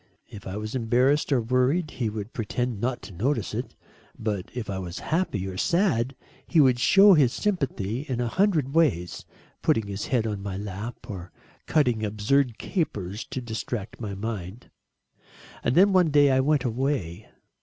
If 0.27 0.47
I 0.47 0.57
was 0.57 0.73
embarrassed, 0.73 1.31
or 1.31 1.39
worried, 1.39 1.91
he 1.91 2.09
would 2.09 2.33
pretend 2.33 2.81
not 2.81 3.03
to 3.03 3.13
notice 3.13 3.53
it, 3.53 3.75
but 4.17 4.49
if 4.55 4.67
I 4.67 4.79
was 4.79 4.97
happy, 4.97 5.45
or 5.45 5.57
sad, 5.57 6.15
he 6.47 6.59
would 6.59 6.79
show 6.79 7.13
his 7.13 7.31
sympathy 7.31 8.07
in 8.09 8.19
a 8.19 8.27
hundred 8.27 8.73
ways 8.73 9.25
putting 9.61 9.85
his 9.85 10.07
head 10.07 10.25
on 10.25 10.41
my 10.41 10.57
lap, 10.57 11.07
or 11.07 11.31
cutting 11.67 12.03
absurd 12.03 12.57
capers 12.57 13.23
to 13.25 13.41
distract 13.41 14.01
my 14.01 14.15
mind. 14.15 14.71
And 15.63 15.75
then 15.75 15.93
one 15.93 16.09
day 16.09 16.31
I 16.31 16.39
went 16.39 16.63
away. 16.63 17.29